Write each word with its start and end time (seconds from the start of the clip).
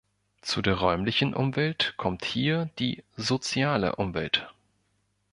Zu 0.41 0.63
der 0.63 0.79
räumlichen 0.79 1.35
Umwelt 1.35 1.93
kommt 1.95 2.25
hier 2.25 2.71
die 2.79 3.03
soziale 3.17 3.97
Umwelt. 3.97 4.51